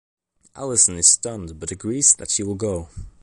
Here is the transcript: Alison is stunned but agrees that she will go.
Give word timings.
Alison 0.55 0.97
is 0.97 1.05
stunned 1.05 1.59
but 1.59 1.69
agrees 1.69 2.15
that 2.15 2.31
she 2.31 2.41
will 2.41 2.55
go. 2.55 2.89